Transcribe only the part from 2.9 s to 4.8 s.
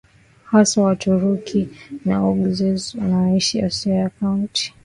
wanaoishi Asia ya Kati